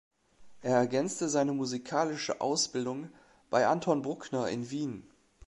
[0.63, 3.11] Er ergänzte seine musikalische Ausbildung
[3.51, 5.03] bei Anton Bruckner in Wien.